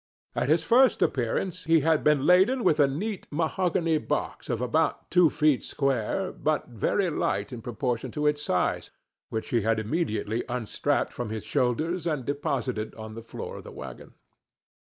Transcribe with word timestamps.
At 0.33 0.49
his 0.49 0.63
first 0.63 1.03
appearance 1.03 1.65
he 1.65 1.81
had 1.81 2.03
been 2.03 2.25
laden 2.25 2.63
with 2.63 2.79
a 2.79 2.87
neat 2.87 3.27
mahogany 3.29 3.99
box 3.99 4.49
of 4.49 4.59
about 4.59 5.11
two 5.11 5.29
feet 5.29 5.61
square, 5.61 6.31
but 6.31 6.69
very 6.69 7.11
light 7.11 7.53
in 7.53 7.61
proportion 7.61 8.09
to 8.13 8.25
its 8.25 8.41
size, 8.41 8.89
which 9.29 9.49
he 9.51 9.61
had 9.61 9.79
immediately 9.79 10.43
unstrapped 10.49 11.13
from 11.13 11.29
his 11.29 11.43
shoulders 11.43 12.07
and 12.07 12.25
deposited 12.25 12.95
on 12.95 13.13
the 13.13 13.21
floor 13.21 13.57
of 13.57 13.63
the 13.63 13.71
wagon. 13.71 14.15